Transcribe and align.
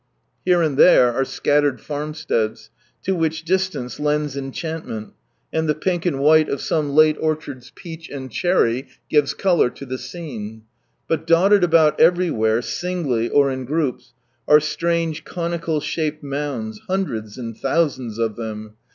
Here 0.43 0.63
and 0.63 0.77
there, 0.77 1.13
are 1.13 1.23
scattered 1.23 1.79
farmsteads, 1.79 2.71
to 3.03 3.13
which 3.15 3.45
distance 3.45 3.99
lends 3.99 4.35
enchantment, 4.35 5.13
and 5.53 5.69
the 5.69 5.75
pink 5.75 6.07
and 6.07 6.17
while 6.19 6.49
of 6.51 6.59
some 6.59 6.95
late 6.95 7.17
orchard's 7.19 7.71
peach 7.75 8.09
and 8.09 8.31
cherry 8.31 8.87
gives 9.11 9.35
colour 9.35 9.71
lo 9.79 9.87
the 9.87 9.99
scene. 9.99 10.63
But 11.07 11.27
doited 11.27 11.63
about 11.63 11.99
everywhere, 11.99 12.63
singly 12.63 13.29
or 13.29 13.51
in 13.51 13.63
groups, 13.63 14.13
are 14.47 14.59
strange 14.59 15.23
conical 15.23 15.79
shaped 15.79 16.23
mounds, 16.23 16.81
hundreds 16.87 17.37
and 17.37 17.55
thousands 17.55 18.17
of 18.17 18.35
them. 18.37 18.73